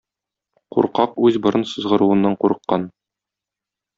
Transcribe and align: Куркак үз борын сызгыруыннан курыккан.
Куркак 0.77 1.11
үз 1.27 1.35
борын 1.43 1.63
сызгыруыннан 1.73 2.33
курыккан. 2.45 2.83